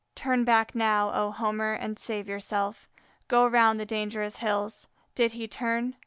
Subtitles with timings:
[0.15, 2.89] Turn back now, O Homer, and save yourself;
[3.27, 4.87] go round the dangerous hills.
[5.13, 5.95] Did he turn?